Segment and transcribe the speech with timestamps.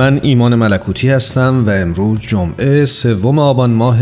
[0.00, 3.98] من ایمان ملکوتی هستم و امروز جمعه سوم آبان ماه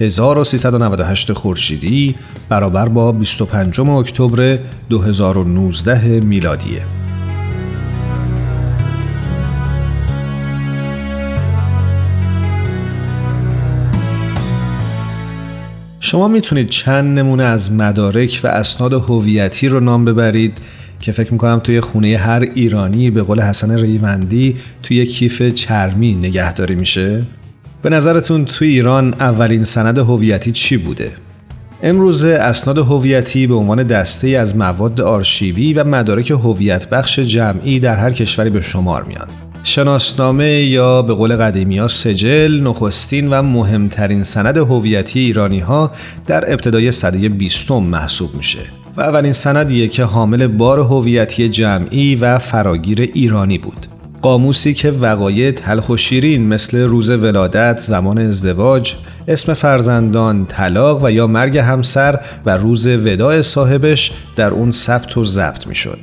[0.00, 2.14] 1398 خورشیدی
[2.48, 6.82] برابر با 25 اکتبر 2019 میلادیه.
[16.00, 20.58] شما می‌تونید چند نمونه از مدارک و اسناد هویتی رو نام ببرید
[21.02, 26.74] که فکر می‌کنم توی خونه هر ایرانی به قول حسن ریوندی توی کیف چرمی نگهداری
[26.74, 27.22] میشه.
[27.82, 31.12] به نظرتون توی ایران اولین سند هویتی چی بوده؟
[31.82, 37.96] امروزه اسناد هویتی به عنوان دسته از مواد آرشیوی و مدارک هویت بخش جمعی در
[37.96, 39.28] هر کشوری به شمار میان.
[39.64, 45.90] شناسنامه یا به قول قدیمی ها سجل نخستین و مهمترین سند هویتی ایرانی ها
[46.26, 48.81] در ابتدای سده بیستم محسوب میشه.
[48.96, 53.86] و اولین سندیه که حامل بار هویتی جمعی و فراگیر ایرانی بود.
[54.22, 58.94] قاموسی که وقایع تلخ و شیرین مثل روز ولادت، زمان ازدواج،
[59.28, 65.24] اسم فرزندان، طلاق و یا مرگ همسر و روز وداع صاحبش در اون ثبت و
[65.24, 65.98] ضبط می‌شد.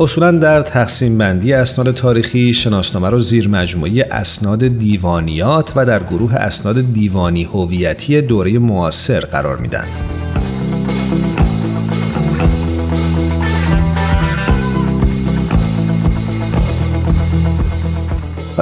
[0.00, 6.34] اصولا در تقسیم بندی اسناد تاریخی شناسنامه رو زیر مجموعه اسناد دیوانیات و در گروه
[6.34, 9.84] اسناد دیوانی هویتی دوره معاصر قرار میدن.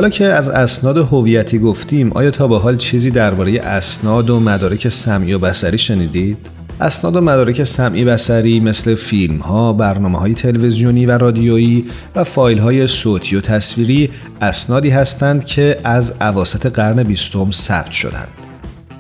[0.00, 4.88] حالا که از اسناد هویتی گفتیم آیا تا به حال چیزی درباره اسناد و مدارک
[4.88, 6.38] سمعی و بصری شنیدید؟
[6.81, 11.84] اسناد و مدارک سمعی بصری مثل فیلم ها، برنامه های تلویزیونی و رادیویی
[12.16, 14.10] و فایل های صوتی و تصویری
[14.41, 18.40] اسنادی هستند که از اواسط قرن بیستم ثبت شدند.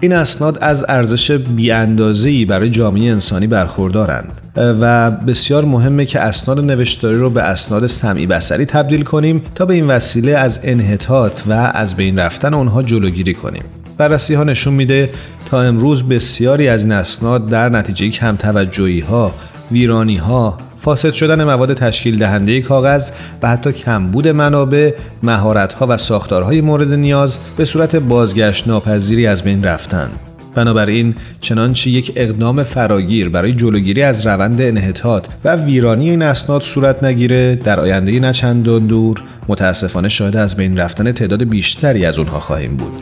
[0.00, 7.16] این اسناد از ارزش بیاندازه‌ای برای جامعه انسانی برخوردارند و بسیار مهمه که اسناد نوشتاری
[7.16, 11.94] رو به اسناد سمعی بسری تبدیل کنیم تا به این وسیله از انحطاط و از
[11.94, 13.62] بین رفتن اونها جلوگیری کنیم.
[13.98, 15.10] بررسی ها نشون میده
[15.50, 19.34] تا امروز بسیاری از این اسناد در نتیجه کم توجهی ها،
[19.72, 23.10] ویرانی ها، فاسد شدن مواد تشکیل دهنده کاغذ
[23.42, 24.92] و حتی کمبود منابع،
[25.22, 30.10] مهارت‌ها و ساختارهای مورد نیاز به صورت بازگشت ناپذیری از بین رفتند.
[30.54, 37.04] بنابراین چنانچه یک اقدام فراگیر برای جلوگیری از روند انحطاط و ویرانی این اسناد صورت
[37.04, 42.76] نگیره در آینده نچندان دور متاسفانه شاهد از بین رفتن تعداد بیشتری از اونها خواهیم
[42.76, 42.92] بود.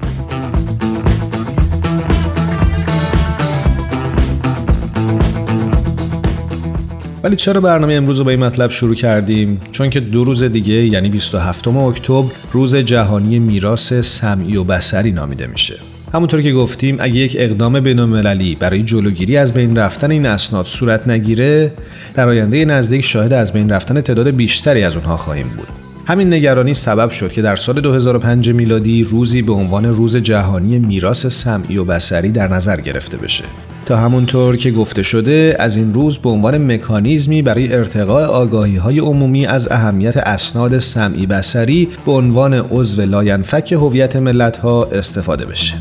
[7.29, 10.75] ولی چرا برنامه امروز رو با این مطلب شروع کردیم؟ چون که دو روز دیگه
[10.75, 15.75] یعنی 27 اکتبر روز جهانی میراث سمعی و بصری نامیده میشه.
[16.15, 21.09] همونطور که گفتیم اگه یک اقدام بینالمللی برای جلوگیری از بین رفتن این اسناد صورت
[21.09, 21.73] نگیره
[22.15, 25.69] در آینده نزدیک شاهد از بین رفتن تعداد بیشتری از اونها خواهیم بود
[26.07, 31.27] همین نگرانی سبب شد که در سال 2005 میلادی روزی به عنوان روز جهانی میراث
[31.27, 33.45] سمعی و بصری در نظر گرفته بشه
[33.89, 38.99] تا همونطور که گفته شده از این روز به عنوان مکانیزمی برای ارتقاء آگاهی های
[38.99, 45.75] عمومی از اهمیت اسناد سمعی بصری به عنوان عضو لاینفک هویت ملت ها استفاده بشه.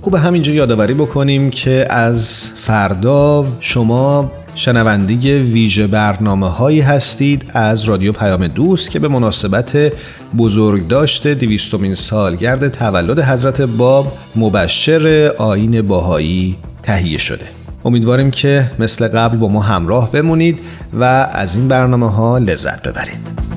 [0.00, 8.12] خوب همینجا یادآوری بکنیم که از فردا شما شنوندگی ویژه برنامه هایی هستید از رادیو
[8.12, 9.92] پیام دوست که به مناسبت
[10.38, 17.44] بزرگداشت دویستمین سالگرد تولد حضرت باب مبشر آین باهایی تهیه شده.
[17.84, 20.58] امیدواریم که مثل قبل با ما همراه بمونید
[20.92, 23.55] و از این برنامه ها لذت ببرید.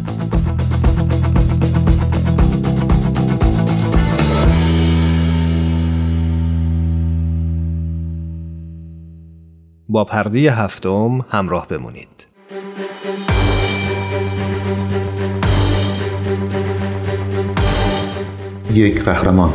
[9.92, 12.28] با پرده هفتم همراه بمونید.
[18.74, 19.54] یک قهرمان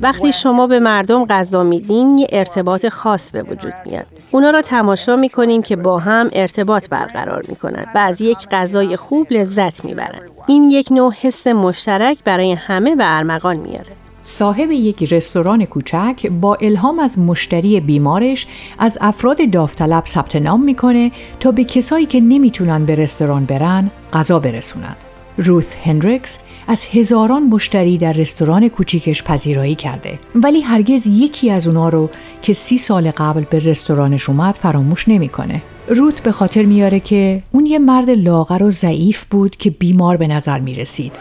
[0.00, 4.17] وقتی شما به مردم غذا میدین یه ارتباط خاص به وجود میاد.
[4.32, 9.26] اونا را تماشا می‌کنیم که با هم ارتباط برقرار می‌کنن و از یک غذای خوب
[9.30, 10.28] لذت می‌برن.
[10.46, 13.86] این یک نوع حس مشترک برای همه به ارمغان میاره.
[14.22, 18.46] صاحب یک رستوران کوچک با الهام از مشتری بیمارش
[18.78, 24.38] از افراد داوطلب ثبت نام می‌کنه تا به کسایی که نمی‌تونن به رستوران برن غذا
[24.38, 24.96] برسونن.
[25.38, 26.38] روث هندریکس
[26.68, 32.10] از هزاران مشتری در رستوران کوچیکش پذیرایی کرده ولی هرگز یکی از اونا رو
[32.42, 35.62] که سی سال قبل به رستورانش اومد فراموش نمی‌کنه.
[35.88, 40.26] روت به خاطر میاره که اون یه مرد لاغر و ضعیف بود که بیمار به
[40.26, 41.12] نظر می رسید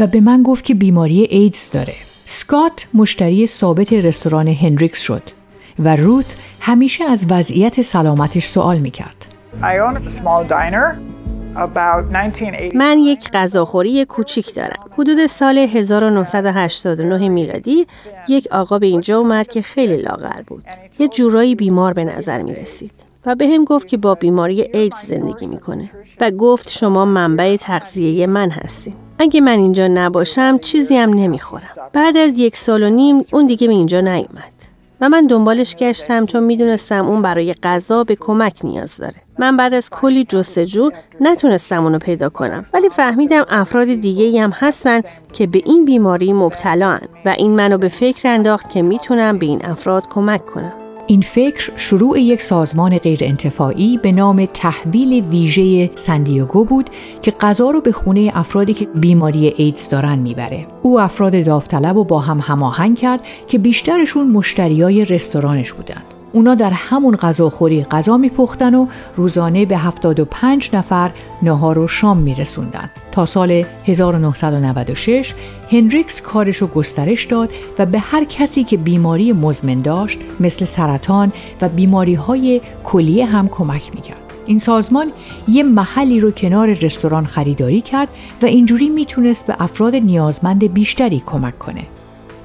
[0.00, 1.94] و به من گفت که بیماری ایدز داره.
[2.24, 5.22] سکات مشتری ثابت رستوران هندریکس شد
[5.78, 9.26] و روت همیشه از وضعیت سلامتش سوال می کرد.
[12.74, 14.84] من یک غذاخوری کوچیک دارم.
[14.98, 17.86] حدود سال 1989 میلادی
[18.28, 20.64] یک آقا به اینجا اومد که خیلی لاغر بود.
[20.98, 22.92] یه جورایی بیمار به نظر می رسید.
[23.26, 25.90] و به هم گفت که با بیماری ایدز زندگی می‌کنه
[26.20, 28.94] و گفت شما منبع تغذیه من هستیم.
[29.18, 31.62] اگه من اینجا نباشم چیزی هم نمی‌خورم.
[31.92, 34.53] بعد از یک سال و نیم اون دیگه به اینجا نیومد.
[35.00, 39.14] و من دنبالش گشتم چون می‌دونستم اون برای غذا به کمک نیاز داره.
[39.38, 45.00] من بعد از کلی جستجو نتونستم اونو پیدا کنم ولی فهمیدم افراد دیگه هم هستن
[45.32, 49.66] که به این بیماری مبتلا و این منو به فکر انداخت که می‌تونم به این
[49.66, 50.83] افراد کمک کنم.
[51.06, 56.90] این فکر شروع یک سازمان غیرانتفاعی به نام تحویل ویژه سندیگو بود
[57.22, 60.66] که غذا رو به خونه افرادی که بیماری ایدز دارن می‌بره.
[60.82, 66.13] او افراد داوطلب رو با هم هماهنگ کرد که بیشترشون مشتریای رستورانش بودند.
[66.34, 68.86] اونا در همون غذاخوری غذا میپختن و
[69.16, 71.10] روزانه به 75 نفر
[71.42, 72.90] نهار و شام میرسوندن.
[73.12, 75.34] تا سال 1996
[75.70, 81.32] هنریکس کارش رو گسترش داد و به هر کسی که بیماری مزمن داشت مثل سرطان
[81.60, 84.20] و بیماری های کلیه هم کمک می‌کرد.
[84.46, 85.12] این سازمان
[85.48, 88.08] یه محلی رو کنار رستوران خریداری کرد
[88.42, 91.82] و اینجوری می‌تونست به افراد نیازمند بیشتری کمک کنه.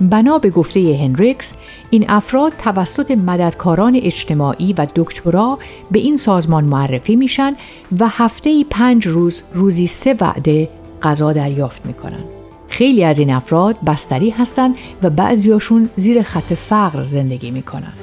[0.01, 1.53] بنا به گفته هنریکس
[1.89, 5.59] این افراد توسط مددکاران اجتماعی و دکترا
[5.91, 7.55] به این سازمان معرفی میشن
[7.99, 10.69] و هفته پنج روز روزی سه وعده
[11.01, 12.23] غذا دریافت می‌کنن.
[12.67, 17.93] خیلی از این افراد بستری هستند و بعضیاشون زیر خط فقر زندگی می‌کنن.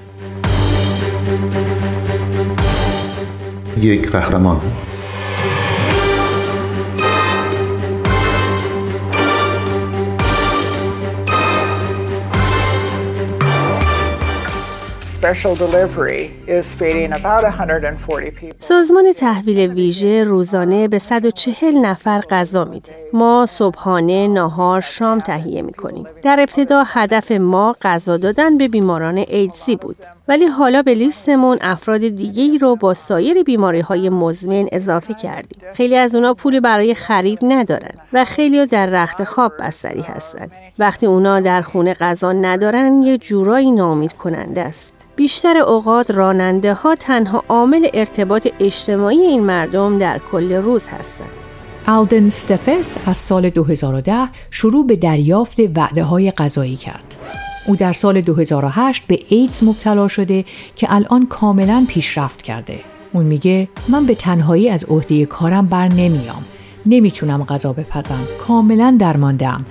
[3.83, 4.61] یک قهرمان
[18.59, 22.93] سازمان تحویل ویژه روزانه به 140 نفر غذا میده.
[23.13, 26.07] ما صبحانه، ناهار، شام تهیه می‌کنیم.
[26.23, 29.97] در ابتدا هدف ما غذا دادن به بیماران ایدزی بود.
[30.29, 35.61] ولی حالا به لیستمون افراد دیگه رو با سایر بیماری های مزمن اضافه کردیم.
[35.75, 40.49] خیلی از اونا پولی برای خرید ندارن و خیلی در رخت خواب بستری هستن.
[40.79, 44.96] وقتی اونا در خونه غذا ندارن یه جورایی نامید کننده است.
[45.17, 51.29] بیشتر اوقات راننده ها تنها عامل ارتباط اجتماعی این مردم در کل روز هستند.
[51.87, 57.15] آلدن ستفس از سال 2010 شروع به دریافت وعده های غذایی کرد.
[57.67, 60.45] او در سال 2008 به ایدز مبتلا شده
[60.77, 62.81] که الان کاملا پیشرفت کرده.
[63.13, 66.45] اون میگه من به تنهایی از عهده کارم بر نمیام.
[66.87, 68.21] نمی‌تونم غذا بپزم.
[68.47, 69.65] کاملا درماندم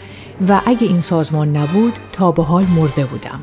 [0.48, 3.40] و اگه این سازمان نبود تا به حال مرده بودم.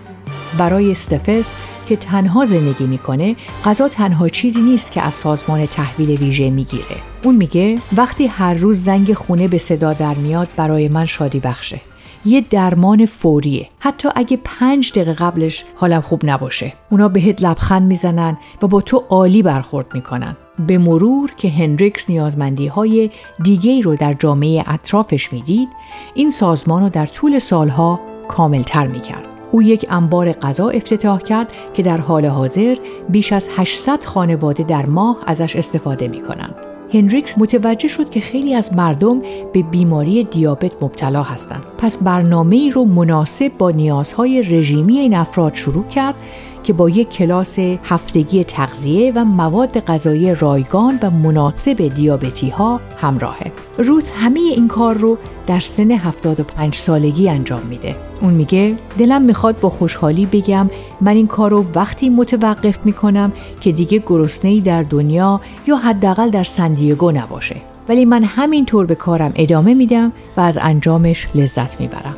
[0.58, 1.56] برای استفس
[1.92, 6.96] که تنها زندگی می‌کنه غذا تنها چیزی نیست که از سازمان تحویل ویژه می‌گیره.
[7.24, 11.80] اون میگه وقتی هر روز زنگ خونه به صدا در میاد برای من شادی بخشه.
[12.24, 13.68] یه درمان فوریه.
[13.78, 16.72] حتی اگه پنج دقیقه قبلش حالم خوب نباشه.
[16.90, 20.36] اونا بهت لبخند می‌زنن و با تو عالی برخورد می‌کنن.
[20.66, 23.10] به مرور که هنریکس نیازمندی های
[23.42, 25.68] دیگه رو در جامعه اطرافش می‌دید
[26.14, 29.31] این سازمان رو در طول سالها کاملتر می‌کرد.
[29.52, 32.76] او یک انبار غذا افتتاح کرد که در حال حاضر
[33.08, 36.54] بیش از 800 خانواده در ماه ازش استفاده می کنند.
[36.94, 41.62] هنریکس متوجه شد که خیلی از مردم به بیماری دیابت مبتلا هستند.
[41.78, 46.14] پس برنامه ای رو مناسب با نیازهای رژیمی این افراد شروع کرد
[46.62, 53.52] که با یک کلاس هفتگی تغذیه و مواد غذایی رایگان و مناسب دیابتی ها همراهه.
[53.78, 58.11] روت همه این کار رو در سن 75 سالگی انجام میده.
[58.22, 63.72] اون میگه دلم می‌خواد با خوشحالی بگم من این کار رو وقتی متوقف می‌کنم که
[63.72, 67.56] دیگه گرسنه‌ای در دنیا یا حداقل در سندیگو نباشه.
[67.88, 72.14] ولی من همینطور به کارم ادامه میدم و از انجامش لذت می‌برم.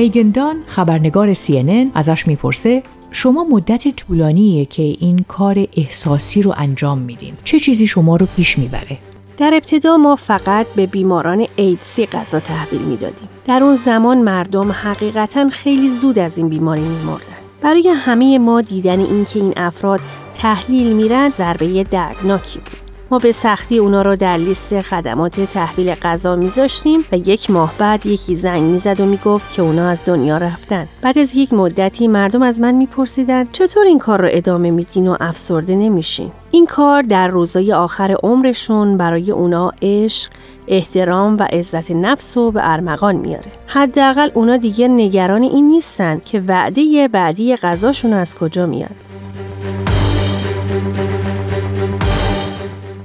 [0.00, 7.34] میگندان خبرنگار CNN ازش می‌پرسه شما مدت طولانیه که این کار احساسی رو انجام میدین.
[7.44, 8.98] چه چیزی شما رو پیش می‌بره؟
[9.36, 13.28] در ابتدا ما فقط به بیماران ایدسی غذا تحویل می‌دادیم.
[13.44, 17.40] در اون زمان مردم حقیقتا خیلی زود از این بیماری میمردن.
[17.62, 20.00] برای همه ما دیدن اینکه این افراد
[20.34, 22.89] تحلیل میرن ضربه دردناکی بود.
[23.12, 28.06] ما به سختی اونا رو در لیست خدمات تحویل غذا میذاشتیم و یک ماه بعد
[28.06, 30.88] یکی زنگ می‌زد و می‌گفت که اونا از دنیا رفتن.
[31.02, 35.16] بعد از یک مدتی مردم از من میپرسیدن چطور این کار رو ادامه میدین و
[35.20, 40.30] افسرده نمیشین؟ این کار در روزای آخر عمرشون برای اونا عشق
[40.68, 43.52] احترام و عزت نفس رو به ارمغان میاره.
[43.66, 49.09] حداقل اونا دیگه نگران این نیستن که وعده بعدی غذاشون از کجا میاد.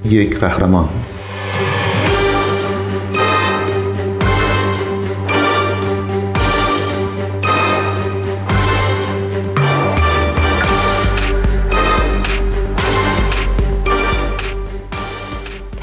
[0.10, 0.90] یک قهرمان.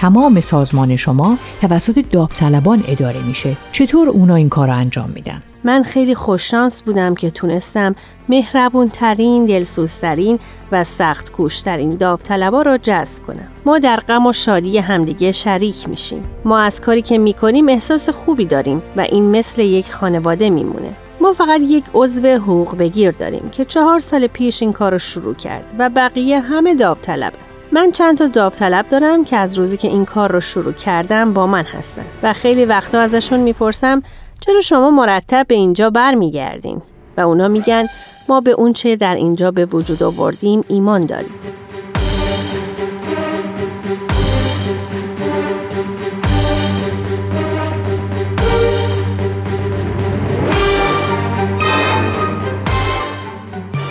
[0.02, 5.82] تمام سازمان شما توسط داوطلبان اداره میشه چطور اونا این کار رو انجام میدن من
[5.82, 7.94] خیلی خوششانس بودم که تونستم
[8.28, 10.38] مهربون ترین، دلسوزترین
[10.72, 13.48] و سخت کوشترین داوطلبا را جذب کنم.
[13.66, 16.22] ما در غم و شادی همدیگه شریک میشیم.
[16.44, 20.92] ما از کاری که می‌کنیم احساس خوبی داریم و این مثل یک خانواده میمونه.
[21.20, 25.34] ما فقط یک عضو حقوق بگیر داریم که چهار سال پیش این کار رو شروع
[25.34, 27.41] کرد و بقیه همه داوطلبه.
[27.74, 31.46] من چند تا داوطلب دارم که از روزی که این کار رو شروع کردم با
[31.46, 34.02] من هستن و خیلی وقتا ازشون می‌پرسم
[34.40, 36.82] چرا شما مرتب به اینجا برمیگردین
[37.16, 37.86] و اونا میگن
[38.28, 41.34] ما به اون چه در اینجا به وجود آوردیم ایمان داریم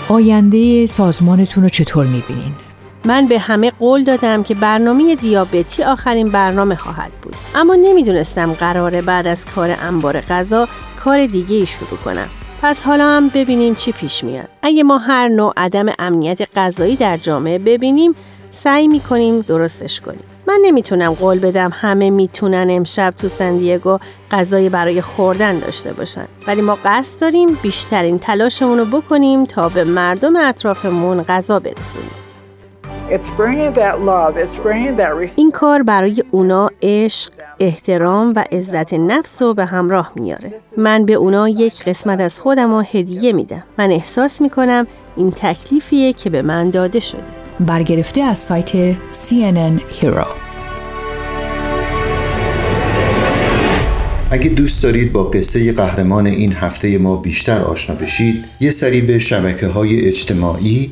[0.09, 2.50] آینده سازمانتون رو چطور می‌بینین؟
[3.05, 7.35] من به همه قول دادم که برنامه دیابتی آخرین برنامه خواهد بود.
[7.55, 10.67] اما نمی‌دونستم قراره بعد از کار انبار غذا
[11.03, 12.29] کار دیگه ای شروع کنم.
[12.61, 14.47] پس حالا هم ببینیم چی پیش میاد.
[14.61, 18.15] اگه ما هر نوع عدم امنیت غذایی در جامعه ببینیم
[18.51, 20.23] سعی می‌کنیم درستش کنیم.
[20.47, 23.97] من نمی‌تونم قول بدم همه می‌تونن امشب تو سندیگو
[24.31, 26.25] غذایی برای خوردن داشته باشن.
[26.47, 32.20] ولی ما قصد داریم بیشترین تلاشمون رو بکنیم تا به مردم اطرافمون غذا برسونیم.
[35.35, 40.53] این کار برای اونا عشق، احترام و عزت نفس رو به همراه میاره.
[40.77, 43.63] من به اونا یک قسمت از خودم رو هدیه میدم.
[43.77, 47.23] من احساس می‌کنم این تکلیفیه که به من داده شده.
[47.59, 50.27] برگرفته از سایت CNN Hero
[54.31, 59.19] اگه دوست دارید با قصه قهرمان این هفته ما بیشتر آشنا بشید یه سری به
[59.19, 60.91] شبکه های اجتماعی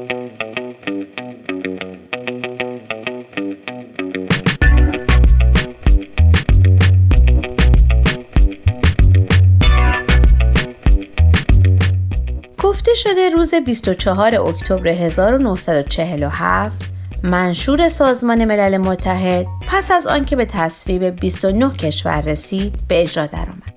[13.03, 16.77] شده روز 24 اکتبر 1947
[17.23, 23.73] منشور سازمان ملل متحد پس از آنکه به تصویب 29 کشور رسید به اجرا درآمد.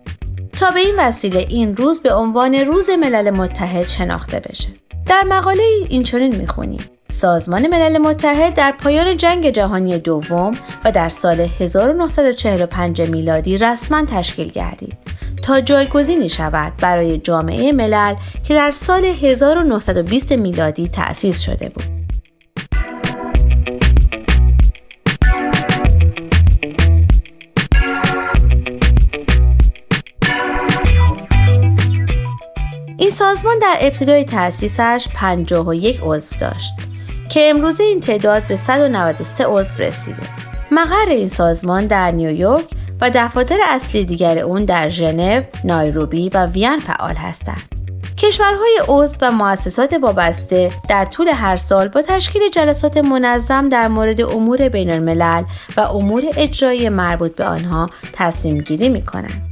[0.56, 4.68] تا به این وسیله این روز به عنوان روز ملل متحد شناخته بشه.
[5.06, 6.84] در مقاله این چنین می‌خونیم.
[7.08, 10.52] سازمان ملل متحد در پایان جنگ جهانی دوم
[10.84, 15.03] و در سال 1945 میلادی رسما تشکیل گردید.
[15.44, 21.84] تا جایگزینی شود برای جامعه ملل که در سال 1920 میلادی تأسیس شده بود.
[32.98, 36.72] این سازمان در ابتدای تأسیسش 51 عضو داشت
[37.30, 40.22] که امروزه این تعداد به 193 عضو رسیده.
[40.70, 42.64] مقر این سازمان در نیویورک
[43.00, 47.74] و دفاتر اصلی دیگر اون در ژنو، نایروبی و وین فعال هستند.
[48.18, 54.20] کشورهای عضو و مؤسسات وابسته در طول هر سال با تشکیل جلسات منظم در مورد
[54.20, 55.44] امور بین الملل
[55.76, 59.42] و امور اجرایی مربوط به آنها تصمیم گیری می کنند.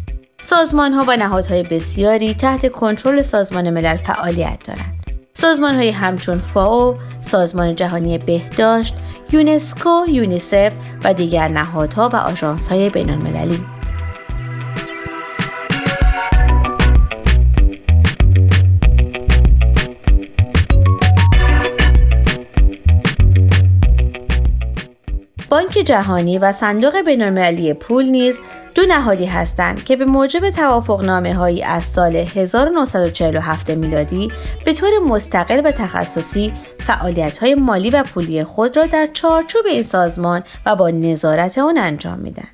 [0.43, 5.02] سازمان ها و نهادهای بسیاری تحت کنترل سازمان ملل فعالیت دارند.
[5.35, 8.95] سازمان های همچون فاو، سازمان جهانی بهداشت،
[9.33, 10.73] یونسکو، یونیسف
[11.05, 13.65] و دیگر نهادها و آژانس های بین المللی.
[25.51, 28.41] بانک جهانی و صندوق بینالمللی پول نیز
[28.75, 34.33] دو نهادی هستند که به موجب توافقنامه هایی از سال 1947 میلادی
[34.65, 39.83] به طور مستقل و تخصصی فعالیت های مالی و پولی خود را در چارچوب این
[39.83, 42.49] سازمان و با نظارت آن انجام میدن.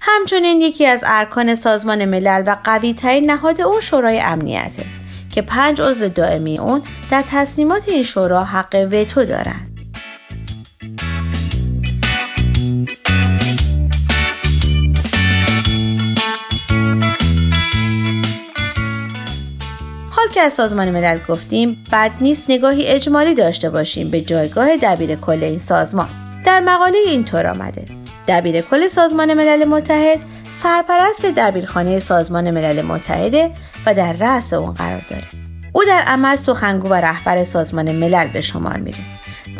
[0.00, 4.84] همچنین یکی از ارکان سازمان ملل و قوی ترین نهاد اون شورای امنیته
[5.30, 9.67] که پنج عضو دائمی اون در تصمیمات این شورا حق وتو دارند.
[20.38, 25.44] که از سازمان ملل گفتیم بد نیست نگاهی اجمالی داشته باشیم به جایگاه دبیر کل
[25.44, 26.08] این سازمان.
[26.44, 27.84] در مقاله اینطور آمده.
[28.28, 30.18] دبیر کل سازمان ملل متحد
[30.50, 33.50] سرپرست دبیرخانه سازمان ملل متحده
[33.86, 35.24] و در رأس اون قرار داره.
[35.72, 38.98] او در عمل سخنگو و رهبر سازمان ملل به شمار میره.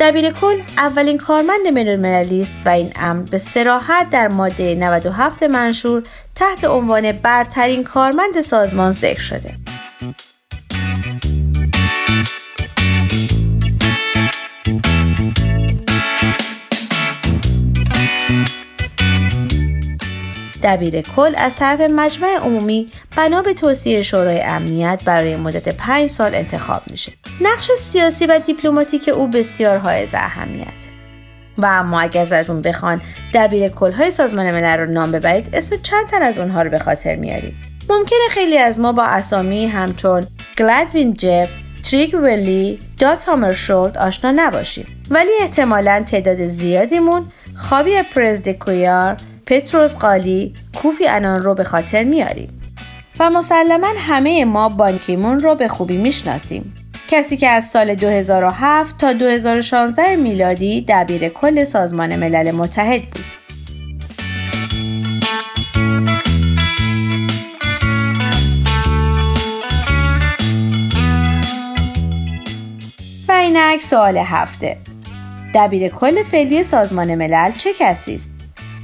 [0.00, 6.02] دبیر کل اولین کارمند بین است و این امر به سراحت در ماده 97 منشور
[6.34, 9.54] تحت عنوان برترین کارمند سازمان ذکر شده.
[20.62, 26.34] دبیر کل از طرف مجمع عمومی بنا به توصیه شورای امنیت برای مدت پنج سال
[26.34, 27.12] انتخاب میشه.
[27.40, 30.98] نقش سیاسی و دیپلماتیک او بسیار حائز اهمیت.
[31.58, 33.00] و اما اگر ازتون بخوان
[33.34, 37.16] دبیر های سازمان ملل رو نام ببرید اسم چند تن از اونها رو به خاطر
[37.16, 37.54] میارید
[37.90, 40.26] ممکنه خیلی از ما با اسامی همچون
[40.58, 41.48] گلدوین جب
[41.90, 49.16] تریگوه لی داگ هامرشولد آشنا نباشیم ولی احتمالا تعداد زیادیمون خاویر پرز دکوئیار
[49.48, 52.60] پطروس غالی کوفی عنان رو به خاطر میاریم
[53.20, 56.74] و مسلما همه ما بان کی‌مون رو به خوبی می‌شناسیم.
[57.08, 63.24] کسی که از سال 2007 تا 2016 میلادی دبیر کل سازمان ملل متحد بود.
[73.28, 74.76] و اینک سوال هفته.
[75.54, 78.37] دبیر کل فعلی سازمان ملل چه کسی است؟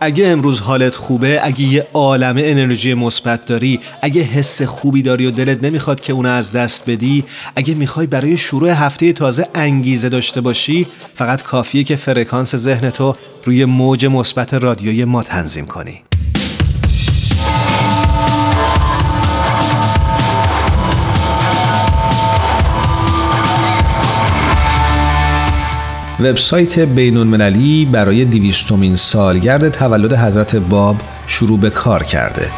[0.00, 5.30] اگه امروز حالت خوبه اگه یه عالمه انرژی مثبت داری اگه حس خوبی داری و
[5.30, 7.24] دلت نمی‌خواد که اونو از دست بدی
[7.56, 13.16] اگه می‌خوای برای شروع هفته تازه انگیزه داشته باشی فقط کافیه که فرکانس ذهن تو
[13.44, 16.05] روی موج مثبت رادیوی ما تنظیم کنی.
[26.20, 32.50] وبسایت بین المللی برای دیویستومین سالگرد تولد حضرت باب شروع به کار کرده.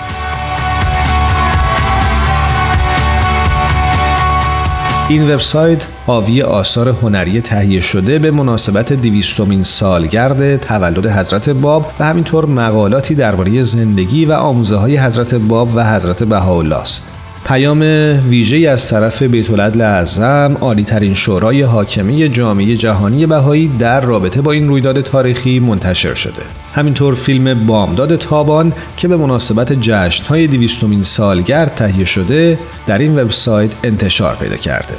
[5.09, 12.05] این وبسایت حاوی آثار هنری تهیه شده به مناسبت دیویستومین سالگرد تولد حضرت باب و
[12.05, 17.18] همینطور مقالاتی درباره زندگی و آموزه های حضرت باب و حضرت بهاءالله است.
[17.49, 17.81] پیام
[18.29, 24.41] ویژه از طرف بیت العدل اعظم عالی ترین شورای حاکمی جامعه جهانی بهایی در رابطه
[24.41, 26.43] با این رویداد تاریخی منتشر شده.
[26.75, 33.71] همینطور فیلم بامداد تابان که به مناسبت جشنهای دیویستومین سالگرد تهیه شده در این وبسایت
[33.85, 34.95] انتشار پیدا کرده.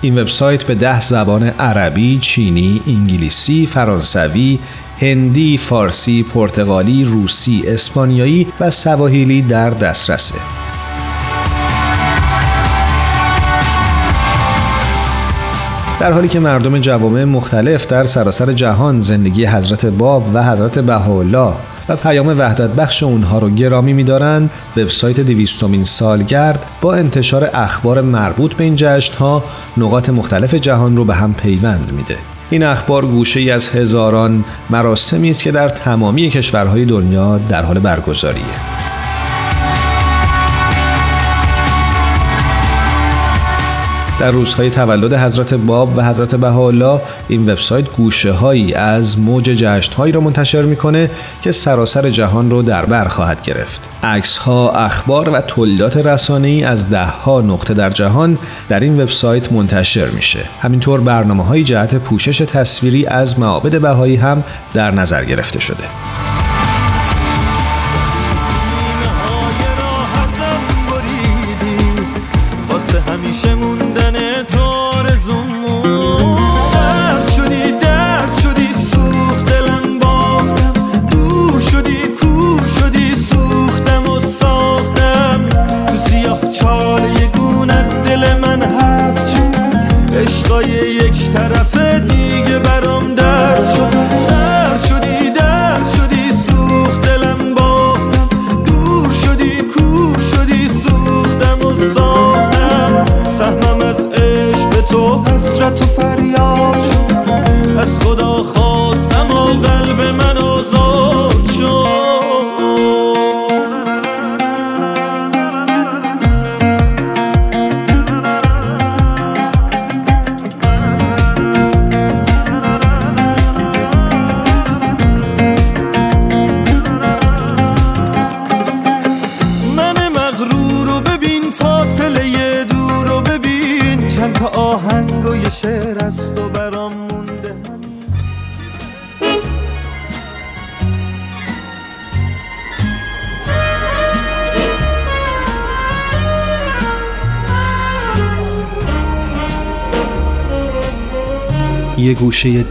[0.00, 4.58] این وبسایت به ده زبان عربی، چینی، انگلیسی، فرانسوی،
[5.00, 10.63] هندی، فارسی، پرتغالی، روسی، اسپانیایی و سواحیلی در دسترسه.
[16.00, 21.54] در حالی که مردم جوامع مختلف در سراسر جهان زندگی حضرت باب و حضرت بهاءالله
[21.88, 28.54] و پیام وحدت بخش اونها رو گرامی میدارند وبسایت دویستمین سالگرد با انتشار اخبار مربوط
[28.54, 28.78] به این
[29.18, 29.44] ها
[29.76, 32.16] نقاط مختلف جهان رو به هم پیوند میده.
[32.50, 37.78] این اخبار گوشه ای از هزاران مراسمی است که در تمامی کشورهای دنیا در حال
[37.78, 38.93] برگزاریه.
[44.20, 49.94] در روزهای تولد حضرت باب و حضرت بهاءالله این وبسایت گوشه هایی از موج جشن
[49.94, 51.10] هایی را منتشر می‌کنه
[51.42, 53.80] که سراسر جهان رو در بر خواهد گرفت.
[54.02, 59.02] عکس ها اخبار و تولیدات رسانه ای از ده ها نقطه در جهان در این
[59.02, 60.40] وبسایت منتشر میشه.
[60.62, 65.84] همینطور برنامه های جهت پوشش تصویری از معابد بهایی هم در نظر گرفته شده.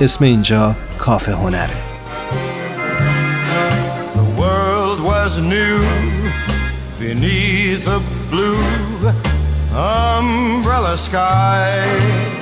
[0.00, 1.70] اسم اینجا کافه هنره
[4.14, 5.78] The world was new
[7.00, 8.00] beneath a
[8.30, 9.12] blue
[9.74, 12.32] umbrella sky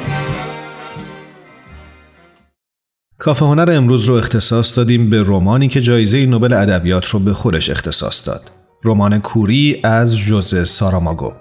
[3.19, 7.71] کافه هنر امروز رو اختصاص دادیم به رومانی که جایزه نوبل ادبیات رو به خودش
[7.71, 8.51] اختصاص داد.
[8.85, 11.33] رمان کوری از جوزه ساراماگو.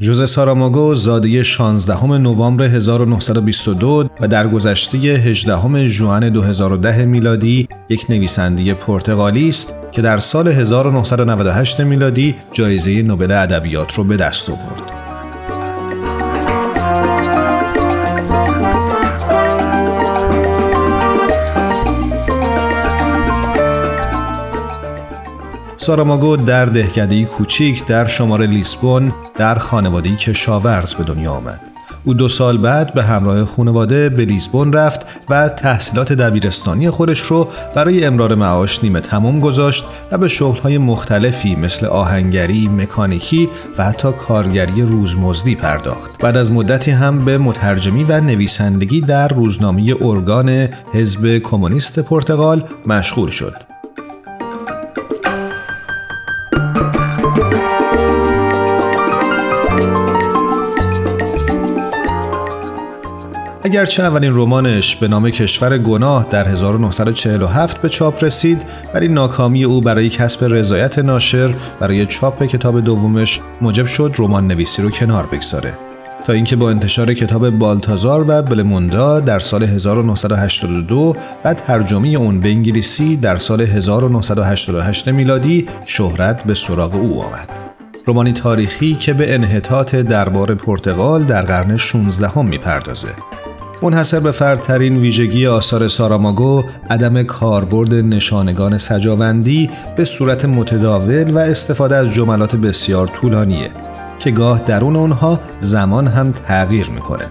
[0.00, 8.74] جوزه ساراماگو زاده 16 نوامبر 1922 و در گذشته 18 ژوئن 2010 میلادی یک نویسنده
[8.74, 15.05] پرتغالی است که در سال 1998 میلادی جایزه نوبل ادبیات رو به دست آورد.
[25.86, 31.60] ساراماگو در دهکدهی کوچیک در شمار لیسبون در خانوادهی کشاورز به دنیا آمد.
[32.04, 37.48] او دو سال بعد به همراه خانواده به لیسبون رفت و تحصیلات دبیرستانی خودش رو
[37.74, 44.12] برای امرار معاش نیمه تمام گذاشت و به شغلهای مختلفی مثل آهنگری، مکانیکی و حتی
[44.12, 46.22] کارگری روزمزدی پرداخت.
[46.22, 53.30] بعد از مدتی هم به مترجمی و نویسندگی در روزنامه ارگان حزب کمونیست پرتغال مشغول
[53.30, 53.65] شد.
[63.66, 68.62] اگرچه اولین رمانش به نام کشور گناه در 1947 به چاپ رسید
[68.94, 74.82] ولی ناکامی او برای کسب رضایت ناشر برای چاپ کتاب دومش موجب شد رمان نویسی
[74.82, 75.74] رو کنار بگذاره
[76.26, 82.48] تا اینکه با انتشار کتاب بالتازار و بلموندا در سال 1982 و ترجمه اون به
[82.48, 87.48] انگلیسی در سال 1988 میلادی شهرت به سراغ او آمد.
[88.06, 93.08] رومانی تاریخی که به انحطاط دربار پرتغال در قرن 16 هم می‌پردازه
[93.82, 101.96] منحصر به فردترین ویژگی آثار ساراماگو عدم کاربرد نشانگان سجاوندی به صورت متداول و استفاده
[101.96, 103.70] از جملات بسیار طولانیه
[104.18, 107.24] که گاه درون اونها زمان هم تغییر می‌کنه.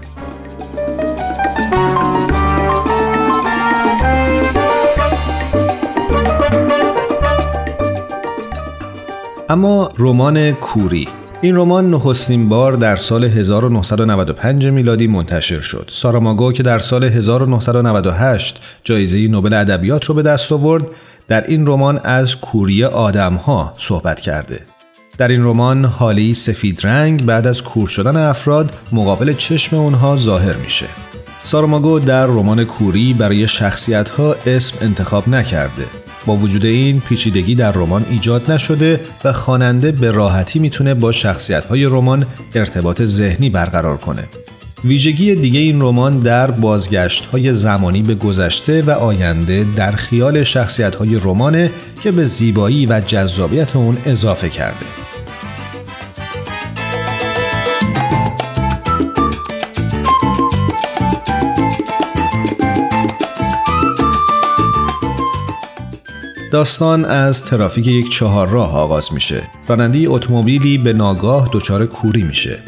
[9.48, 11.08] اما رمان کوری
[11.40, 15.90] این رمان نخستین بار در سال 1995 میلادی منتشر شد.
[15.92, 20.86] ساراماگو که در سال 1998 جایزه نوبل ادبیات رو به دست آورد،
[21.28, 24.60] در این رمان از کوری آدمها صحبت کرده.
[25.18, 30.56] در این رمان حالی سفید رنگ بعد از کور شدن افراد مقابل چشم اونها ظاهر
[30.56, 30.86] میشه.
[31.42, 37.72] ساراماگو در رمان کوری برای شخصیت ها اسم انتخاب نکرده با وجود این پیچیدگی در
[37.72, 43.96] رمان ایجاد نشده و خواننده به راحتی می‌تونه با شخصیت های رمان ارتباط ذهنی برقرار
[43.96, 44.28] کنه.
[44.84, 50.94] ویژگی دیگه این رمان در بازگشت های زمانی به گذشته و آینده در خیال شخصیت
[50.94, 51.70] های رمانه
[52.02, 54.86] که به زیبایی و جذابیت اون اضافه کرده.
[66.50, 69.42] داستان از ترافیک یک چهار راه آغاز میشه.
[69.68, 72.58] راننده اتومبیلی به ناگاه دچار کوری میشه.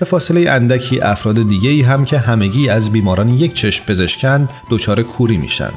[0.00, 5.02] به فاصله اندکی افراد دیگه ای هم که همگی از بیماران یک چشم پزشکن دچار
[5.02, 5.70] کوری میشن.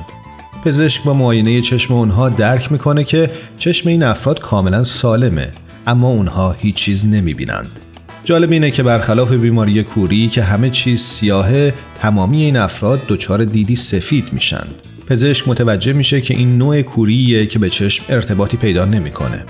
[0.65, 5.52] پزشک با معاینه چشم اونها درک می‌کنه که چشم این افراد کاملا سالمه
[5.88, 7.80] اما اونها هیچ چیز نمی‌بینند.
[8.24, 13.76] جالب اینه که برخلاف بیماری کوری که همه چیز سیاهه تمامی این افراد دچار دیدی
[13.76, 14.67] سفید میشن
[15.08, 19.46] پزشک متوجه میشه که این نوع کوریه که به چشم ارتباطی پیدا نمی‌کنه.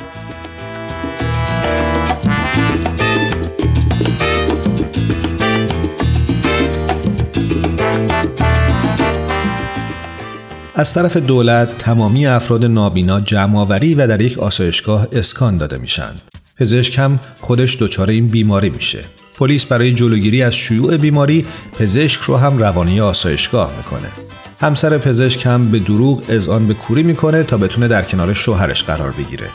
[10.76, 16.12] از طرف دولت تمامی افراد نابینا جمعآوری و در یک آسایشگاه اسکان داده میشن.
[16.58, 19.00] پزشک هم خودش دچار این بیماری میشه.
[19.38, 21.46] پلیس برای جلوگیری از شیوع بیماری
[21.80, 24.37] پزشک رو هم روانی آسایشگاه می‌کنه.
[24.60, 29.12] همسر پزشک هم به دروغ اذعان به کوری می‌کنه تا بتونه در کنار شوهرش قرار
[29.12, 29.48] بگیره.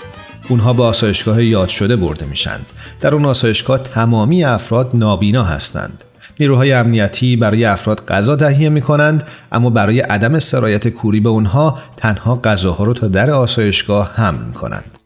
[0.49, 2.59] اونها به آسایشگاه یاد شده برده میشن.
[3.01, 6.05] در اون آسایشگاه تمامی افراد نابینا هستند.
[6.41, 11.79] نیروهای امنیتی برای افراد غذا تهیه می کنند اما برای عدم سرایت کوری به اونها
[11.97, 14.99] تنها غذاها رو تا در آسایشگاه هم می کنند.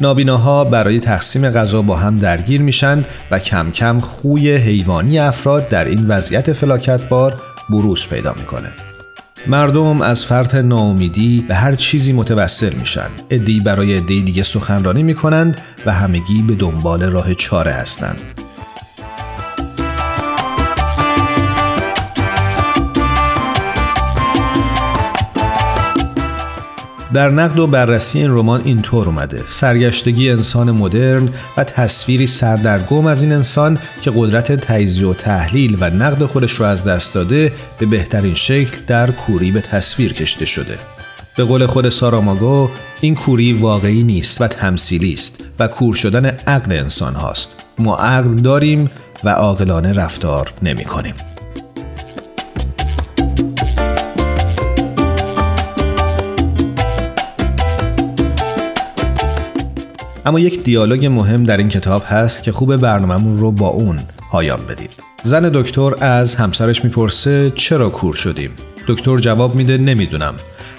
[0.00, 5.84] نابیناها برای تقسیم غذا با هم درگیر میشن و کم کم خوی حیوانی افراد در
[5.84, 7.34] این وضعیت فلاکتبار
[7.70, 8.85] بروز پیدا می‌کنه.
[9.48, 13.08] مردم از فرط ناامیدی به هر چیزی متوسل میشن.
[13.30, 18.45] ادی برای ادی دیگه سخنرانی می‌کنند و همگی به دنبال راه چاره هستند.
[27.14, 29.42] در نقد و بررسی این رمان اینطور اومده.
[29.46, 35.90] سرگشتگی انسان مدرن و تصویری سردرگم از این انسان که قدرت تجزیه و تحلیل و
[35.90, 40.78] نقد خودش رو از دست داده به بهترین شکل در کوری به تصویر کشته شده.
[41.36, 42.68] به قول خود ساراماگو
[43.00, 47.50] این کوری واقعی نیست و تمثیلی است و کور شدن عقل انسان هاست.
[47.78, 48.90] ما عقل داریم
[49.24, 51.14] و عاقلانه رفتار نمی کنیم.
[60.26, 64.66] اما یک دیالوگ مهم در این کتاب هست که خوب برنامهمون رو با اون پایان
[64.68, 64.88] بدیم.
[65.22, 68.50] زن دکتر از همسرش می‌پرسه چرا کور شدیم؟
[68.88, 70.34] دکتر جواب میده نمی‌دونم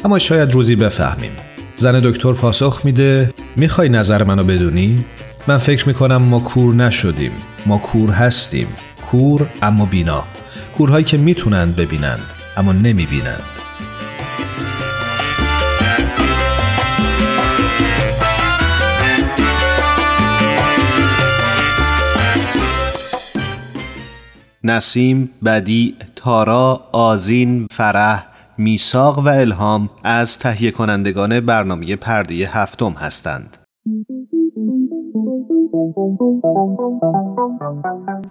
[0.05, 1.31] اما شاید روزی بفهمیم.
[1.75, 5.05] زن دکتر پاسخ میده می‌خوای نظر منو بدونی؟
[5.47, 7.31] من فکر می‌کنم ما کور نشدیم
[7.65, 8.67] ما کور هستیم
[9.11, 10.23] کور اما بینا
[10.77, 12.21] کورهایی که می‌تونند ببینند
[12.57, 13.56] اما نمی‌بینند
[24.69, 28.25] نسیم، بدی، تارا، آزین، فرح،
[28.57, 33.57] میساق و الهام از تهیه کنندگان برنامه پرده هفتم هستند.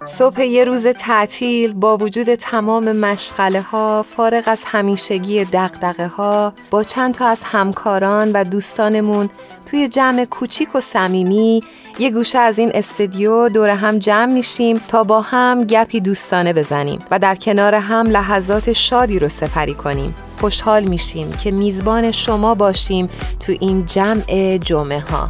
[0.05, 6.83] صبح یه روز تعطیل با وجود تمام مشغله ها فارغ از همیشگی دقدقه ها با
[6.83, 9.29] چند تا از همکاران و دوستانمون
[9.69, 11.63] توی جمع کوچیک و صمیمی
[11.99, 16.99] یه گوشه از این استدیو دور هم جمع میشیم تا با هم گپی دوستانه بزنیم
[17.11, 20.15] و در کنار هم لحظات شادی رو سپری کنیم.
[20.39, 23.07] خوشحال میشیم که میزبان شما باشیم
[23.39, 25.29] تو این جمع جمعه ها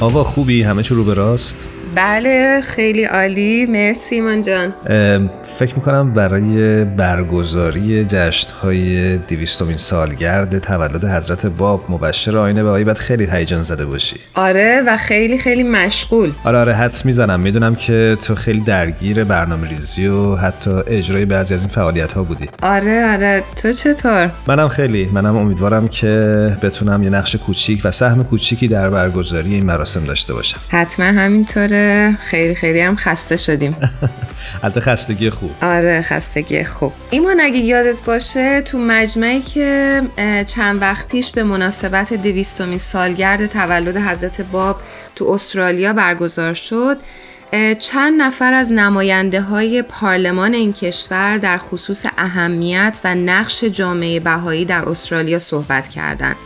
[0.00, 3.66] آوا خوبی؟ همه چی رو به راست؟ بله خیلی عالی.
[3.66, 4.74] مرسی من جان.
[5.60, 12.98] فکر می‌کنم برای برگزاری جشن های دیویستومین سالگرد تولد حضرت باب مبشر آینه به باید
[12.98, 14.16] خیلی هیجان زده باشی.
[14.34, 16.32] آره و خیلی خیلی مشغول.
[16.44, 17.40] آره آره حدس می‌زنم.
[17.40, 22.22] می‌دونم که تو خیلی درگیر برنامه ریزی و حتی اجرای بعضی از این فعالیت ها
[22.24, 22.48] بودی.
[22.62, 23.42] آره آره.
[23.62, 25.08] تو چطور؟ منم خیلی.
[25.12, 30.34] منم امیدوارم که بتونم یه نقش کوچیک و سهم کوچیکی در برگزاری این مراسم داشته
[30.34, 30.58] باشم.
[30.68, 32.16] حتما همینطوره.
[32.20, 33.76] خیلی خیلی هم خسته شدیم.
[34.62, 35.49] البته خستگی خوب.
[35.62, 40.02] آره خستگی خوب ایمان اگه یادت باشه تو مجمعی که
[40.46, 44.76] چند وقت پیش به مناسبت دویستومی سالگرد تولد حضرت باب
[45.16, 46.98] تو استرالیا برگزار شد
[47.78, 54.64] چند نفر از نماینده های پارلمان این کشور در خصوص اهمیت و نقش جامعه بهایی
[54.64, 56.36] در استرالیا صحبت کردند.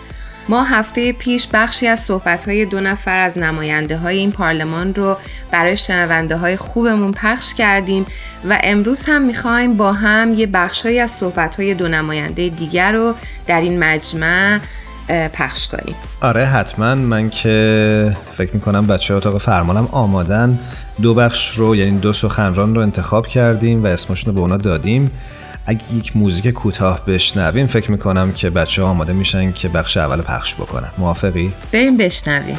[0.49, 5.17] ما هفته پیش بخشی از صحبت دو نفر از نماینده های این پارلمان رو
[5.51, 8.07] برای شنونده های خوبمون پخش کردیم
[8.49, 13.15] و امروز هم می‌خوایم با هم یه بخشی از صحبت های دو نماینده دیگر رو
[13.47, 14.59] در این مجمع
[15.33, 15.95] پخش کنیم.
[16.21, 16.95] آره حتما.
[16.95, 20.59] من که فکر می‌کنم بچه اتاق فرمانم آمادن.
[21.03, 25.11] دو بخش رو یعنی دو سخنران رو انتخاب کردیم و اسمشون رو به اونا دادیم.
[25.67, 30.23] اگه یک موزیک کوتاه بشنویم فکر می‌کنم که بچه ها آماده میشن که بخش اول
[30.23, 30.91] پخش بکنن.
[30.99, 32.59] موافقی؟ بریم بشنویم.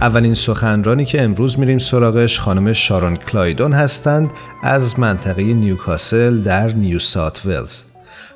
[0.00, 4.30] اولین سخنرانی که امروز میریم سراغش خانم شارون کلایدون هستند
[4.62, 7.82] از منطقه نیوکاسل در نیو سات ولز.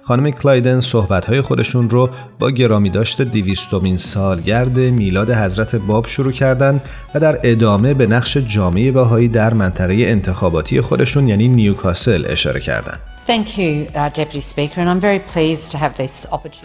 [0.08, 6.80] خانم کلایدن صحبتهای خودشون رو با گرامی داشت دیویستومین سالگرد میلاد حضرت باب شروع کردند
[7.14, 13.17] و در ادامه به نقش جامعه بهایی در منطقه انتخاباتی خودشون یعنی نیوکاسل اشاره کردند.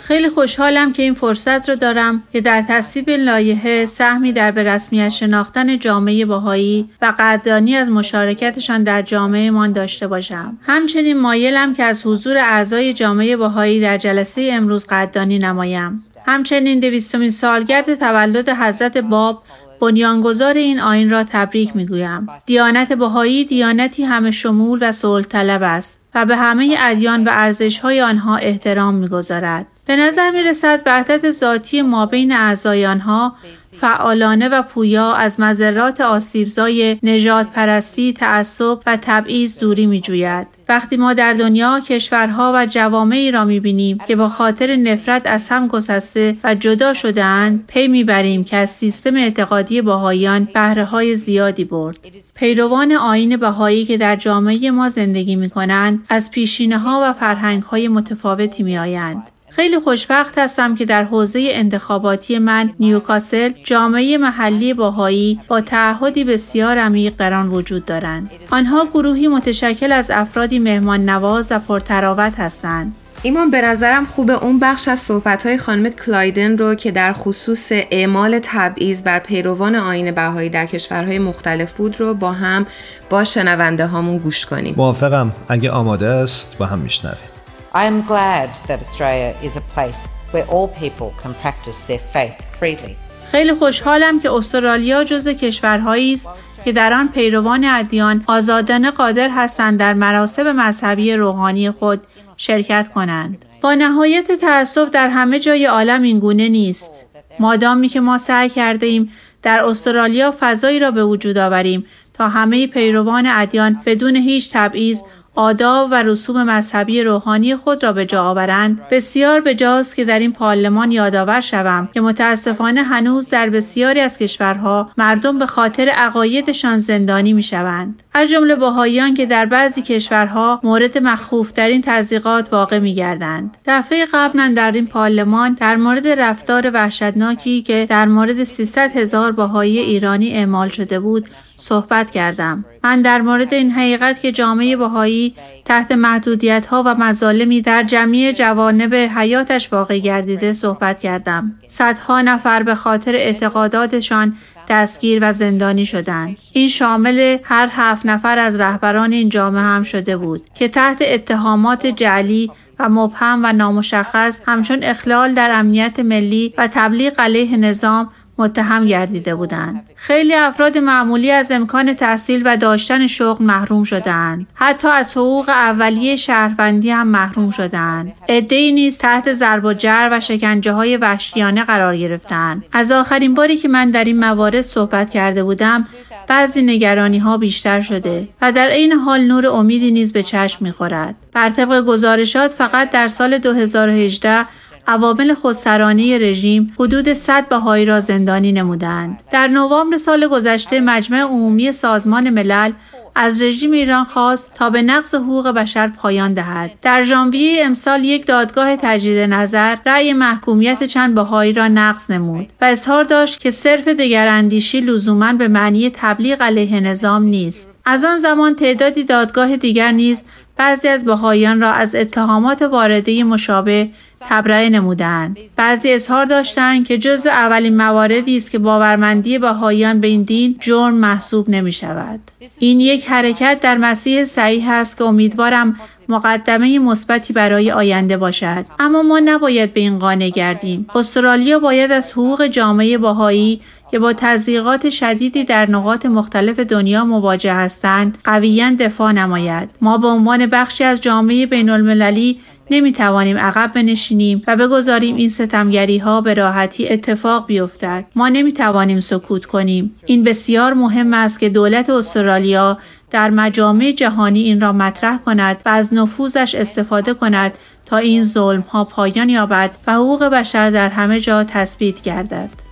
[0.02, 5.10] خیلی خوشحالم که این فرصت رو دارم که در تصویب لایحه سهمی در به رسمیت
[5.10, 10.58] شناختن جامعه باهایی و قدردانی از مشارکتشان در جامعه من داشته باشم.
[10.62, 16.04] همچنین مایلم که از حضور اعضای جامعه باهایی در جلسه امروز قدردانی نمایم.
[16.26, 19.44] همچنین دویستمین سالگرد تولد حضرت باب
[19.82, 22.28] بنیانگذار این آین را تبریک می‌گویم.
[22.46, 28.02] دیانت بهایی دیانتی همه شمول و صلح طلب است و به همه ادیان و ارزشهای
[28.02, 29.66] آنها احترام می‌گذارد.
[29.86, 33.36] به نظر می رسد وحدت ذاتی ما بین اعضای آنها
[33.74, 40.48] فعالانه و پویا از مذرات آسیبزای نجات پرستی، تعصب و تبعیض دوری می جوید.
[40.70, 45.50] وقتی ما در دنیا کشورها و جوامعی را می بینیم که با خاطر نفرت از
[45.50, 51.16] هم گسسته و جدا شدهاند پی می بریم که از سیستم اعتقادی باهایان بهره های
[51.16, 51.98] زیادی برد.
[52.36, 57.64] پیروان آین بهایی که در جامعه ما زندگی می کنند از پیشینه ها و فرهنگ
[57.64, 59.24] های متفاوتی می آیند.
[59.56, 66.78] خیلی خوشبخت هستم که در حوزه انتخاباتی من نیوکاسل جامعه محلی باهایی با تعهدی بسیار
[66.78, 68.32] عمیق در آن وجود دارند.
[68.52, 72.96] آنها گروهی متشکل از افرادی مهمان نواز و پرتراوت هستند.
[73.22, 78.40] ایمان به نظرم خوبه اون بخش از صحبت خانم کلایدن رو که در خصوص اعمال
[78.44, 82.66] تبعیض بر پیروان آین بهایی در کشورهای مختلف بود رو با هم
[83.10, 84.74] با شنونده هامون گوش کنیم.
[84.78, 87.33] موافقم اگه آماده است با هم میشنویم.
[87.76, 92.38] I am glad that Australia is a place where all people can practice their faith
[92.60, 92.96] freely.
[93.32, 96.30] خیلی خوشحالم که استرالیا جز کشورهایی است
[96.66, 102.02] که در آن پیروان ادیان آزادانه قادر هستند در مراسم مذهبی روحانی خود
[102.38, 103.46] شرکت کنند.
[103.62, 106.92] با نهایت تأسف در همه جای عالم این گونه نیست.
[107.40, 109.12] مادامی که ما سعی کرده ایم
[109.42, 115.02] در استرالیا فضایی را به وجود آوریم تا همه پیروان ادیان بدون هیچ تبعیض
[115.36, 118.82] آداب و رسوم مذهبی روحانی خود را به جا آورند.
[118.92, 124.90] بسیار بجاست که در این پارلمان یادآور شوم که متاسفانه هنوز در بسیاری از کشورها
[124.98, 130.98] مردم به خاطر عقایدشان زندانی می شوند از جمله باهاییان که در بعضی کشورها مورد
[130.98, 137.62] مخوفترین تضییقات واقع می گردند دفعه قبل من در این پارلمان در مورد رفتار وحشتناکی
[137.62, 141.30] که در مورد 300 هزار باهایی ایرانی اعمال شده بود
[141.64, 142.66] صحبت کردم.
[142.84, 145.34] من در مورد این حقیقت که جامعه بهایی
[145.66, 151.60] تحت محدودیت ها و مظالمی در جمعی جوانب حیاتش واقع گردیده صحبت کردم.
[151.68, 154.36] صدها نفر به خاطر اعتقاداتشان
[154.70, 156.38] دستگیر و زندانی شدند.
[156.54, 161.86] این شامل هر هفت نفر از رهبران این جامعه هم شده بود که تحت اتهامات
[161.88, 168.86] جعلی و مبهم و نامشخص همچون اخلال در امنیت ملی و تبلیغ علیه نظام متهم
[168.86, 169.90] گردیده بودند.
[169.96, 174.48] خیلی افراد معمولی از امکان تحصیل و داشتن شغل محروم شدند.
[174.54, 178.14] حتی از حقوق اولیه شهروندی هم محروم شدند.
[178.30, 182.66] عدهای نیز تحت ضرب و جر و شکنجه های وحشیانه قرار گرفتند.
[182.72, 185.86] از آخرین باری که من در این موارد صحبت کرده بودم،
[186.28, 191.16] بعضی نگرانی ها بیشتر شده و در عین حال نور امیدی نیز به چشم می‌خورد.
[191.34, 194.46] بر طبق گزارشات فقط در سال 2018
[194.88, 199.22] عوامل خودسرانه رژیم حدود 100 بهایی را زندانی نمودند.
[199.32, 202.72] در نوامبر سال گذشته مجمع عمومی سازمان ملل
[203.16, 206.72] از رژیم ایران خواست تا به نقض حقوق بشر پایان دهد.
[206.82, 212.66] در ژانویه امسال یک دادگاه تجدید نظر رأی محکومیت چند بهایی را نقض نمود و
[212.66, 217.70] اظهار داشت که صرف دگراندیشی لزوما به معنی تبلیغ علیه نظام نیست.
[217.86, 220.24] از آن زمان تعدادی دادگاه دیگر نیز
[220.58, 223.90] بعضی از بهاییان را از اتهامات وارده مشابه
[224.30, 230.24] تبرئه نمودند بعضی اظهار داشتند که جز اولین مواردی است که باورمندی بهاییان به این
[230.24, 232.20] دین جرم محسوب نمی شود
[232.60, 238.66] این یک حرکت در مسیح صحیح است که امیدوارم مقدمه مثبتی برای آینده باشد.
[238.80, 240.88] اما ما نباید به این قانع گردیم.
[240.96, 243.62] استرالیا باید از حقوق جامعه باهایی
[243.94, 249.70] که با تضییقات شدیدی در نقاط مختلف دنیا مواجه هستند قویا دفاع نماید.
[249.82, 252.40] ما به عنوان بخشی از جامعه بین المللی
[252.72, 258.06] نمی توانیم عقب بنشینیم و بگذاریم این ستمگری ها به راحتی اتفاق بیفتد.
[258.16, 259.96] ما نمی توانیم سکوت کنیم.
[260.06, 262.78] این بسیار مهم است که دولت استرالیا
[263.12, 268.62] در مجامع جهانی این را مطرح کند و از نفوذش استفاده کند تا این ظلم
[268.62, 272.63] ها پایان یابد و حقوق بشر در همه جا تثبیت گردد.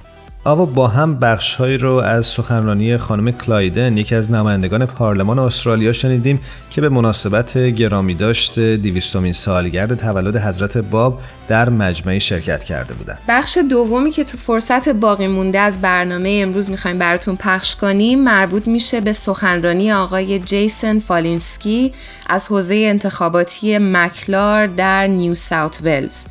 [0.43, 6.39] آوا با هم بخشهایی رو از سخنرانی خانم کلایدن یکی از نمایندگان پارلمان استرالیا شنیدیم
[6.69, 13.17] که به مناسبت گرامی داشت دویستمین سالگرد تولد حضرت باب در مجمعی شرکت کرده بودن.
[13.27, 18.67] بخش دومی که تو فرصت باقی مونده از برنامه امروز می‌خوایم براتون پخش کنیم مربوط
[18.67, 21.93] میشه به سخنرانی آقای جیسن فالینسکی
[22.27, 26.25] از حوزه انتخاباتی مکلار در نیو ساوت ولز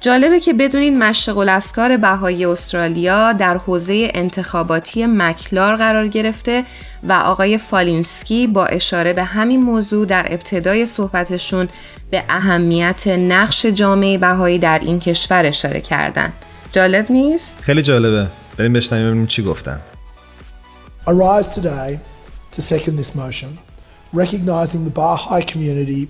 [0.00, 6.64] جالبه که بدونین مشرق الاذکار بهایی استرالیا در حوزه انتخاباتی مکلار قرار گرفته
[7.02, 11.68] و آقای فالینسکی با اشاره به همین موضوع در ابتدای صحبتشون
[12.10, 16.32] به اهمیت نقش جامعه بهایی در این کشور اشاره کردن.
[16.72, 18.28] جالب نیست؟ خیلی جالبه.
[18.56, 19.80] بریم بشنویم ببینیم چی گفتن.
[21.06, 21.98] I rise today
[22.52, 23.58] to second this motion,
[24.12, 26.08] recognizing the Baha'i community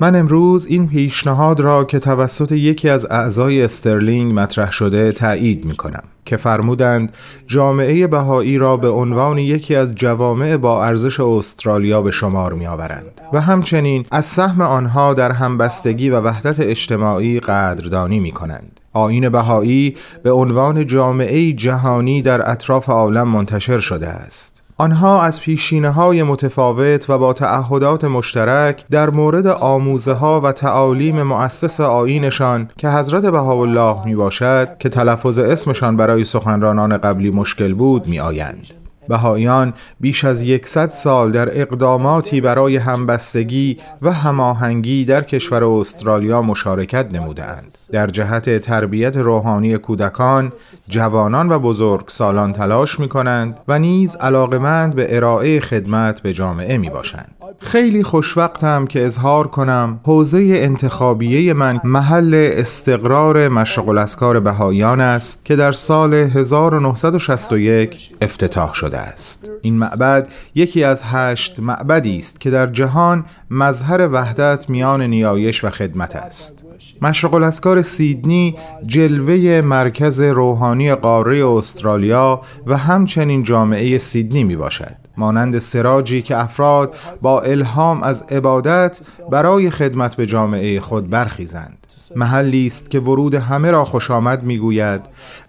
[0.00, 5.76] من امروز این پیشنهاد را که توسط یکی از اعضای استرلینگ مطرح شده تایید می
[5.76, 7.12] کنم که فرمودند
[7.46, 13.20] جامعه بهایی را به عنوان یکی از جوامع با ارزش استرالیا به شمار می آورند
[13.32, 18.80] و همچنین از سهم آنها در همبستگی و وحدت اجتماعی قدردانی می کنند.
[18.92, 24.59] آین بهایی به عنوان جامعه جهانی در اطراف عالم منتشر شده است.
[24.80, 31.22] آنها از پیشینه های متفاوت و با تعهدات مشترک در مورد آموزه ها و تعالیم
[31.22, 38.08] مؤسس آینشان که حضرت بهاءالله می باشد که تلفظ اسمشان برای سخنرانان قبلی مشکل بود
[38.08, 38.79] می آیند.
[39.10, 47.14] بهایان بیش از یکصد سال در اقداماتی برای همبستگی و هماهنگی در کشور استرالیا مشارکت
[47.14, 50.52] نمودند در جهت تربیت روحانی کودکان
[50.88, 56.78] جوانان و بزرگ سالان تلاش می کنند و نیز علاقمند به ارائه خدمت به جامعه
[56.78, 65.00] می باشند خیلی خوشوقتم که اظهار کنم حوزه انتخابیه من محل استقرار مشغل اسکار بهایان
[65.00, 69.50] است که در سال 1961 افتتاح شده است.
[69.62, 75.70] این معبد یکی از هشت معبدی است که در جهان مظهر وحدت میان نیایش و
[75.70, 76.64] خدمت است.
[77.02, 85.58] مشرق الاسکار سیدنی جلوه مرکز روحانی قاره استرالیا و همچنین جامعه سیدنی می باشد مانند
[85.58, 91.79] سراجی که افراد با الهام از عبادت برای خدمت به جامعه خود برخیزند.
[92.16, 95.00] محلی است که ورود همه را خوش آمد می‌گوید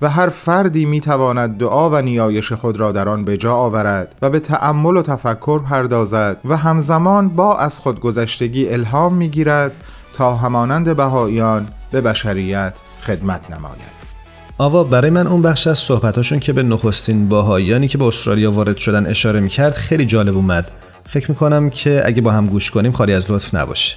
[0.01, 4.29] و هر فردی می‌تواند دعا و نیایش خود را در آن به جا آورد و
[4.29, 9.71] به تأمل و تفکر پردازد و همزمان با از خودگذشتگی الهام می‌گیرد
[10.13, 14.01] تا همانند بهاییان به بشریت خدمت نماید.
[14.57, 18.77] آوا برای من اون بخش از صحبتاشون که به نخستین باهایانی که به استرالیا وارد
[18.77, 20.71] شدن اشاره می‌کرد خیلی جالب اومد.
[21.05, 23.95] فکر می‌کنم که اگه با هم گوش کنیم خالی از لطف نباشه.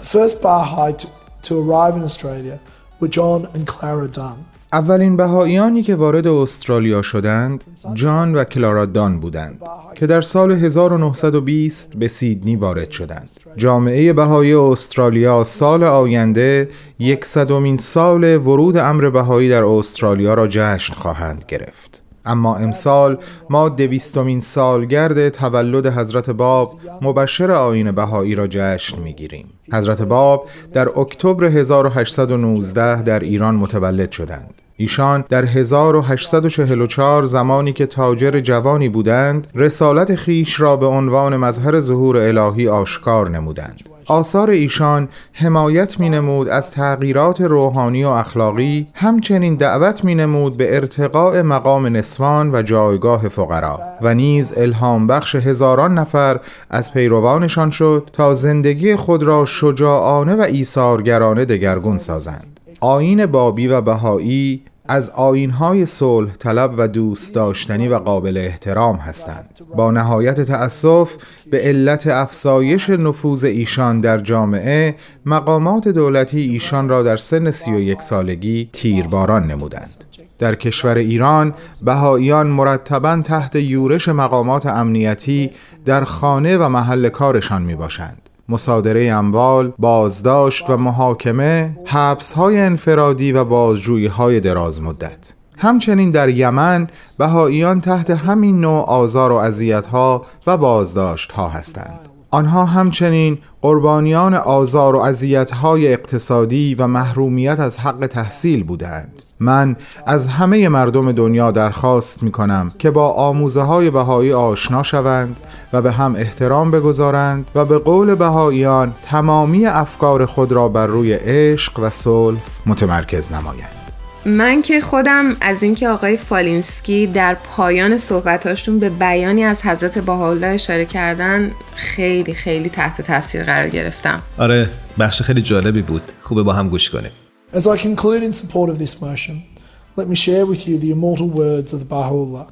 [0.00, 2.58] The first Baha'i to, arrive in Australia
[3.00, 4.38] were John and Clara Dunn.
[4.74, 7.64] اولین بهاییانی که وارد استرالیا شدند
[7.94, 9.62] جان و کلارا دان بودند
[9.94, 16.68] که در سال 1920 به سیدنی وارد شدند جامعه بهایی استرالیا سال آینده
[16.98, 23.18] یکصدمین سال ورود امر بهایی در استرالیا را جشن خواهند گرفت اما امسال
[23.50, 26.72] ما دویستمین سالگرد تولد حضرت باب
[27.02, 29.46] مبشر آین بهایی را جشن می‌گیریم.
[29.72, 34.54] حضرت باب در اکتبر 1819 در ایران متولد شدند.
[34.76, 42.16] ایشان در 1844 زمانی که تاجر جوانی بودند رسالت خیش را به عنوان مظهر ظهور
[42.16, 43.93] الهی آشکار نمودند.
[44.06, 50.76] آثار ایشان حمایت می نمود از تغییرات روحانی و اخلاقی همچنین دعوت می نمود به
[50.76, 56.40] ارتقاء مقام نسوان و جایگاه فقرا و نیز الهام بخش هزاران نفر
[56.70, 62.60] از پیروانشان شد تا زندگی خود را شجاعانه و ایثارگرانه دگرگون سازند.
[62.80, 69.60] آین بابی و بهایی از آینهای صلح طلب و دوست داشتنی و قابل احترام هستند.
[69.76, 71.12] با نهایت تأسف
[71.50, 77.78] به علت افسایش نفوذ ایشان در جامعه مقامات دولتی ایشان را در سن سی و
[77.78, 80.04] یک سالگی تیرباران نمودند.
[80.38, 85.50] در کشور ایران بهاییان مرتبا تحت یورش مقامات امنیتی
[85.84, 93.32] در خانه و محل کارشان می باشند مصادره اموال، بازداشت و محاکمه، حبس های انفرادی
[93.32, 95.34] و بازجویی های دراز مدت.
[95.58, 96.88] همچنین در یمن
[97.18, 102.13] بهاییان تحت همین نوع آزار و اذیت ها و بازداشت ها هستند.
[102.34, 109.22] آنها همچنین قربانیان آزار و اذیت های اقتصادی و محرومیت از حق تحصیل بودند.
[109.40, 109.76] من
[110.06, 115.36] از همه مردم دنیا درخواست می کنم که با آموزه های بهایی آشنا شوند
[115.72, 121.12] و به هم احترام بگذارند و به قول بهاییان تمامی افکار خود را بر روی
[121.12, 123.83] عشق و صلح متمرکز نمایند.
[124.26, 130.46] من که خودم از اینکه آقای فالینسکی در پایان صحبتاشون به بیانی از حضرت بهاءالله
[130.46, 134.22] اشاره کردن خیلی خیلی تحت تاثیر قرار گرفتم.
[134.38, 134.68] آره
[134.98, 136.02] بخش خیلی جالبی بود.
[136.20, 137.10] خوبه با هم گوش کنیم.
[137.54, 139.53] As I conclude in support of this motion,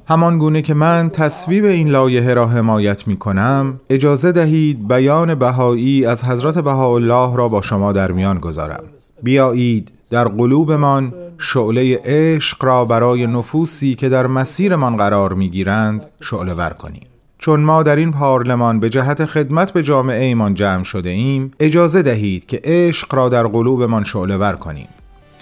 [0.05, 6.05] همان گونه که من تصویب این لایحه را حمایت می کنم اجازه دهید بیان بهایی
[6.05, 8.83] از حضرت بهاءالله را با شما در میان گذارم.
[9.23, 16.53] بیایید در قلوبمان شعله عشق را برای نفوسی که در مسیرمان قرار می گیرند شعله
[16.53, 17.07] ور کنیم.
[17.37, 22.01] چون ما در این پارلمان به جهت خدمت به جامعه ایمان جمع شده ایم اجازه
[22.01, 24.87] دهید که عشق را در قلوبمان شعله ور کنیم.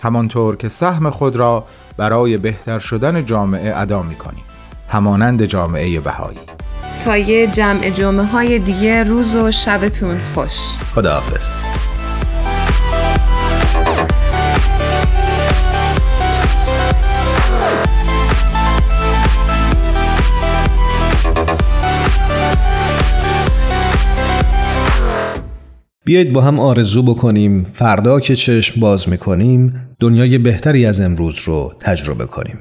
[0.01, 1.65] همانطور که سهم خود را
[1.97, 4.43] برای بهتر شدن جامعه ادا می کنیم
[4.87, 6.39] همانند جامعه بهایی.
[7.05, 10.75] تا یه جمع جمعه های دیگه روز و شبتون خوش.
[10.95, 11.57] خداحافظ.
[26.05, 31.73] بیایید با هم آرزو بکنیم فردا که چشم باز می‌کنیم دنیای بهتری از امروز رو
[31.79, 32.59] تجربه کنیم.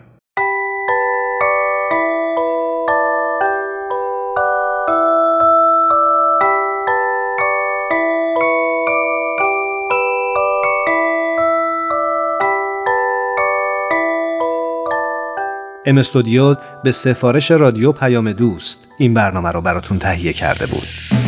[15.87, 21.20] ام استودیوز به سفارش رادیو پیام دوست این برنامه رو براتون تهیه کرده بود.